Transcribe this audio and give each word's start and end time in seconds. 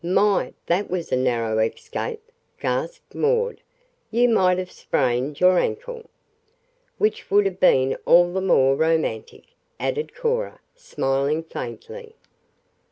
"My! 0.03 0.55
That 0.65 0.89
was 0.89 1.11
a 1.11 1.15
narrow 1.15 1.59
escape!" 1.59 2.23
gasped 2.59 3.13
Maud. 3.13 3.61
"You 4.09 4.29
might 4.29 4.57
have 4.57 4.71
sprained 4.71 5.39
your 5.39 5.59
ankle." 5.59 6.09
"Which 6.97 7.29
would 7.29 7.45
have 7.45 7.59
been 7.59 7.95
all 8.07 8.33
the 8.33 8.41
more 8.41 8.75
romantic," 8.75 9.43
added 9.79 10.15
Cora, 10.15 10.59
smiling 10.73 11.43
faintly. 11.43 12.15